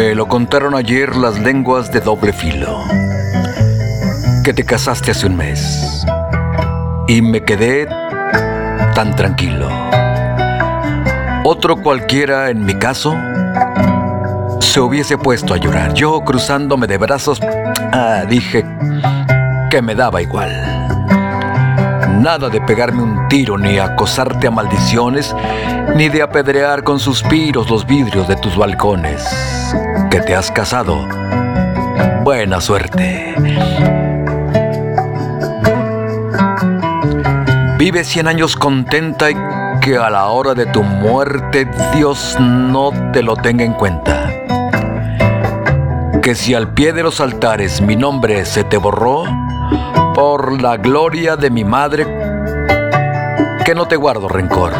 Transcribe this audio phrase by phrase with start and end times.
[0.00, 2.84] Me lo contaron ayer las lenguas de doble filo.
[4.42, 6.06] Que te casaste hace un mes.
[7.06, 7.84] Y me quedé
[8.94, 9.68] tan tranquilo.
[11.44, 13.14] Otro cualquiera en mi caso
[14.60, 15.92] se hubiese puesto a llorar.
[15.92, 17.38] Yo cruzándome de brazos,
[17.92, 18.64] ah, dije
[19.70, 20.79] que me daba igual.
[22.20, 25.34] Nada de pegarme un tiro, ni acosarte a maldiciones,
[25.96, 29.26] ni de apedrear con suspiros los vidrios de tus balcones.
[30.10, 31.08] Que te has casado.
[32.22, 33.34] Buena suerte.
[37.78, 39.36] Vive cien años contenta y
[39.80, 44.30] que a la hora de tu muerte Dios no te lo tenga en cuenta.
[46.20, 49.24] Que si al pie de los altares mi nombre se te borró,
[50.14, 52.19] por la gloria de mi madre,
[53.64, 54.72] que no te guardo rencor.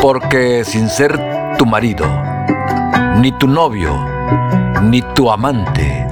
[0.00, 1.18] Porque sin ser
[1.58, 2.06] tu marido,
[3.20, 3.98] ni tu novio,
[4.82, 6.06] ni tu amante,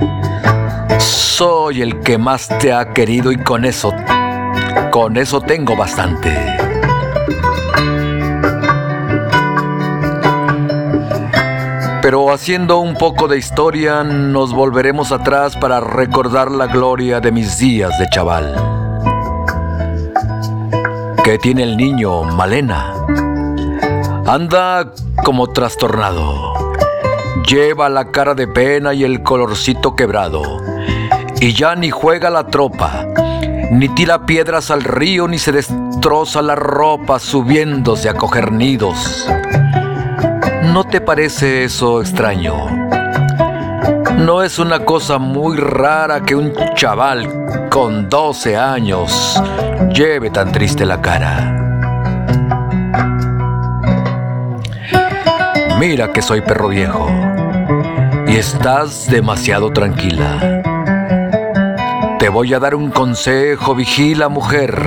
[0.99, 3.93] soy el que más te ha querido y con eso,
[4.91, 6.37] con eso tengo bastante.
[12.03, 17.59] Pero haciendo un poco de historia, nos volveremos atrás para recordar la gloria de mis
[17.59, 18.82] días de chaval.
[21.25, 22.95] ¿Qué tiene el niño, Malena?
[24.27, 24.93] Anda
[25.25, 26.53] como trastornado.
[27.47, 30.43] Lleva la cara de pena y el colorcito quebrado.
[31.41, 33.07] Y ya ni juega la tropa,
[33.71, 39.29] ni tira piedras al río, ni se destroza la ropa subiéndose a coger nidos.
[40.73, 42.67] ¿No te parece eso extraño?
[44.23, 49.43] ¿No es una cosa muy rara que un chaval con 12 años
[49.93, 51.59] lleve tan triste la cara?
[55.81, 57.11] Mira que soy perro viejo
[58.29, 60.63] y estás demasiado tranquila.
[62.21, 64.87] Te voy a dar un consejo, vigila mujer.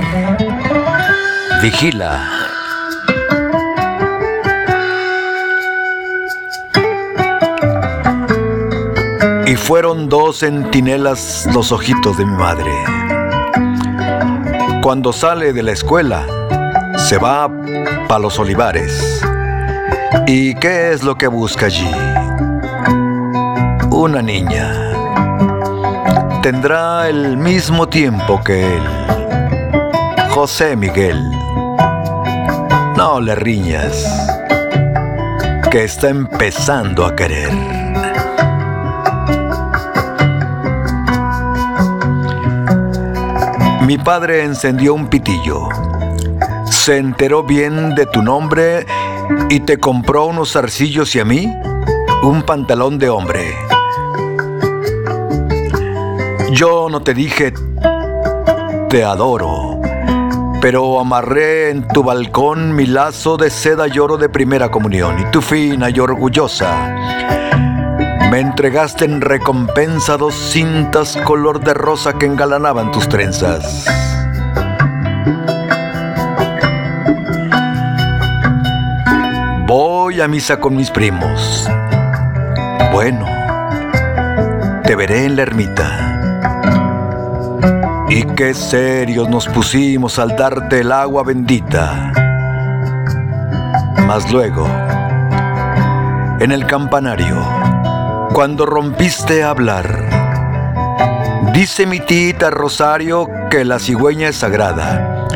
[1.60, 2.45] Vigila.
[9.46, 12.72] Y fueron dos centinelas los ojitos de mi madre.
[14.82, 16.26] Cuando sale de la escuela,
[16.96, 17.48] se va
[18.08, 19.22] para los olivares.
[20.26, 21.88] ¿Y qué es lo que busca allí?
[23.90, 24.72] Una niña.
[26.42, 28.82] Tendrá el mismo tiempo que él.
[30.30, 31.22] José Miguel.
[32.96, 34.04] No le riñas.
[35.70, 37.75] Que está empezando a querer.
[43.86, 45.68] Mi padre encendió un pitillo.
[46.68, 48.84] Se enteró bien de tu nombre
[49.48, 51.56] y te compró unos zarcillos y a mí
[52.24, 53.54] un pantalón de hombre.
[56.50, 57.54] Yo no te dije
[58.88, 59.80] te adoro,
[60.60, 65.30] pero amarré en tu balcón mi lazo de seda y oro de primera comunión y
[65.30, 67.75] tu fina y orgullosa
[68.30, 73.86] me entregaste en recompensa dos cintas color de rosa que engalanaban tus trenzas.
[79.66, 81.68] Voy a misa con mis primos.
[82.92, 83.26] Bueno,
[84.84, 86.12] te veré en la ermita.
[88.08, 92.12] Y qué serios nos pusimos al darte el agua bendita.
[94.06, 94.66] Mas luego,
[96.38, 97.36] en el campanario,
[98.36, 100.10] cuando rompiste a hablar.
[101.54, 105.26] Dice mi tita Rosario que la cigüeña es sagrada.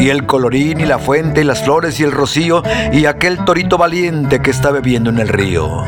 [0.00, 3.76] Y el colorín y la fuente y las flores y el rocío y aquel torito
[3.76, 5.84] valiente que está bebiendo en el río.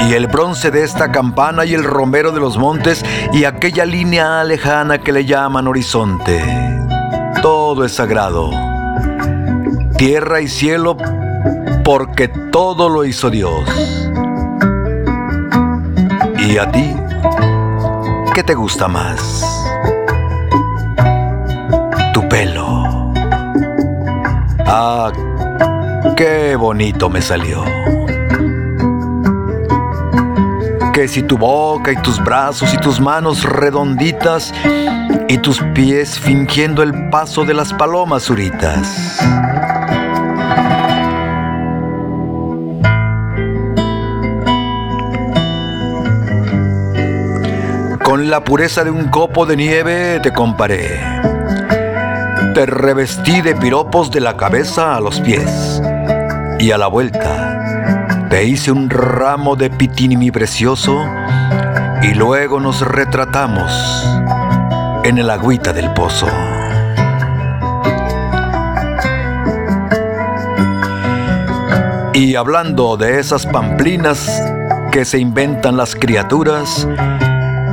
[0.00, 3.02] Y el bronce de esta campana y el romero de los montes
[3.32, 6.44] y aquella línea lejana que le llaman horizonte.
[7.40, 8.50] Todo es sagrado.
[9.96, 10.98] Tierra y cielo
[11.86, 13.62] porque todo lo hizo Dios.
[16.36, 16.96] ¿Y a ti?
[18.34, 19.70] ¿Qué te gusta más?
[22.12, 23.12] Tu pelo.
[24.66, 25.12] Ah,
[26.16, 27.62] qué bonito me salió.
[30.92, 34.52] Que si tu boca y tus brazos y tus manos redonditas
[35.28, 39.45] y tus pies fingiendo el paso de las palomas zuritas.
[48.16, 50.98] Con la pureza de un copo de nieve te comparé.
[52.54, 55.82] Te revestí de piropos de la cabeza a los pies.
[56.58, 60.98] Y a la vuelta, te hice un ramo de pitinimi precioso
[62.00, 63.70] y luego nos retratamos
[65.04, 66.26] en el agüita del pozo.
[72.14, 74.42] Y hablando de esas pamplinas
[74.90, 76.88] que se inventan las criaturas,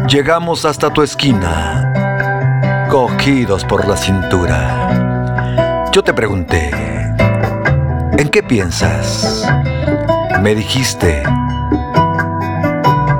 [0.07, 5.89] llegamos hasta tu esquina, cogidos por la cintura.
[5.91, 6.71] Yo te pregunté,
[8.17, 9.47] ¿en qué piensas?
[10.41, 11.23] Me dijiste,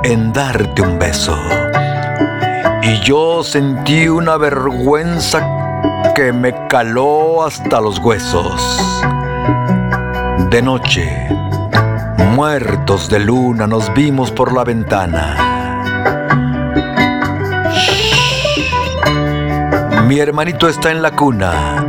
[0.02, 1.38] en darte un beso.
[2.82, 5.40] Y yo sentí una vergüenza
[6.14, 8.78] que me caló hasta los huesos.
[10.50, 11.28] De noche,
[12.34, 15.53] muertos de luna, nos vimos por la ventana.
[20.06, 21.82] Mi hermanito está en la cuna,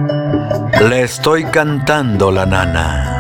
[0.88, 3.12] le estoy cantando la nana.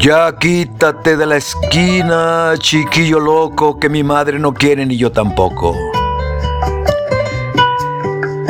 [0.00, 5.76] Ya quítate de la esquina, chiquillo loco, que mi madre no quiere ni yo tampoco.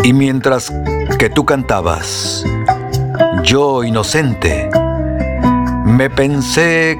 [0.02, 0.73] Y mientras
[1.19, 2.43] que tú cantabas,
[3.43, 4.70] yo inocente,
[5.84, 6.99] me pensé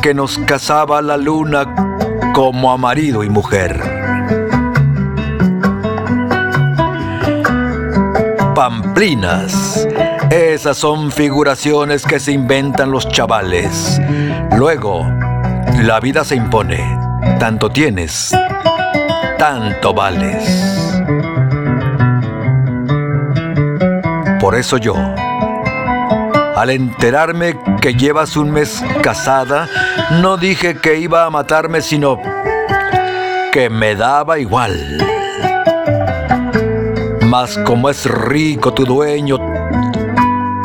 [0.00, 1.83] que nos casaba la luna
[2.34, 3.80] como a marido y mujer.
[8.56, 9.86] Pamplinas,
[10.30, 14.00] esas son figuraciones que se inventan los chavales.
[14.56, 15.06] Luego,
[15.84, 16.98] la vida se impone.
[17.38, 18.36] Tanto tienes,
[19.38, 21.00] tanto vales.
[24.40, 24.96] Por eso yo,
[26.64, 29.68] al enterarme que llevas un mes casada,
[30.22, 32.18] no dije que iba a matarme, sino
[33.52, 34.72] que me daba igual.
[37.26, 39.36] Mas como es rico tu dueño,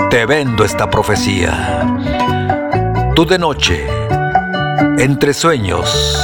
[0.10, 1.86] te vendo esta profecía.
[3.14, 3.86] Tú de noche,
[5.00, 6.18] entre sueños,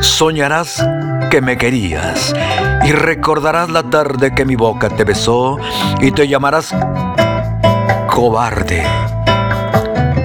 [0.00, 0.82] soñarás
[1.30, 2.34] que me querías
[2.86, 5.58] y recordarás la tarde que mi boca te besó
[6.00, 6.74] y te llamarás
[8.14, 8.80] cobarde,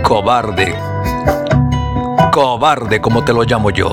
[0.03, 0.75] cobarde,
[2.31, 3.89] cobarde como te lo llamo yo.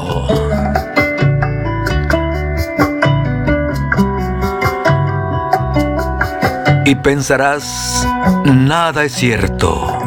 [6.85, 8.07] Y pensarás,
[8.45, 9.99] nada es cierto.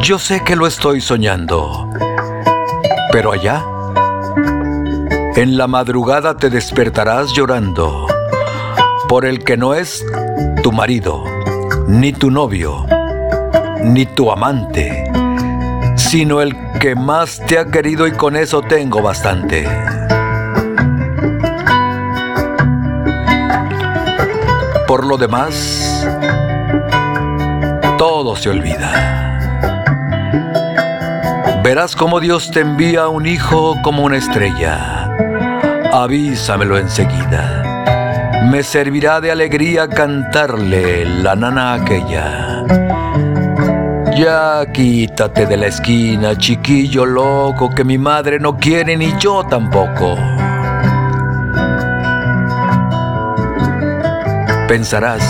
[0.00, 1.90] Yo sé que lo estoy soñando,
[3.12, 3.62] pero allá
[5.36, 8.06] en la madrugada te despertarás llorando
[9.08, 10.06] por el que no es
[10.62, 11.35] tu marido,
[11.86, 12.86] ni tu novio,
[13.82, 15.10] ni tu amante,
[15.96, 19.68] sino el que más te ha querido y con eso tengo bastante.
[24.86, 26.06] Por lo demás,
[27.98, 29.12] todo se olvida.
[31.62, 35.06] Verás cómo Dios te envía un hijo como una estrella
[36.02, 37.65] avísamelo enseguida.
[38.50, 42.64] Me servirá de alegría cantarle la nana aquella.
[44.16, 50.16] Ya quítate de la esquina, chiquillo loco, que mi madre no quiere ni yo tampoco.
[54.68, 55.24] Pensarás,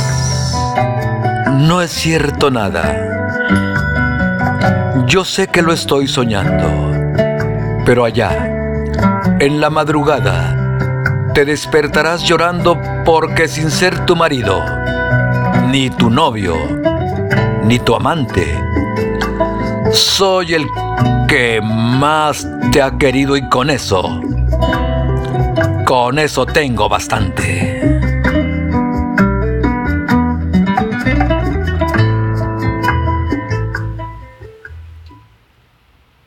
[1.52, 2.84] no es cierto nada.
[5.06, 6.92] Yo sé que lo estoy soñando,
[7.86, 8.30] pero allá,
[9.40, 10.55] en la madrugada
[11.36, 14.64] te despertarás llorando porque sin ser tu marido,
[15.68, 16.56] ni tu novio,
[17.62, 18.58] ni tu amante,
[19.92, 20.66] soy el
[21.28, 24.18] que más te ha querido y con eso,
[25.84, 27.75] con eso tengo bastante.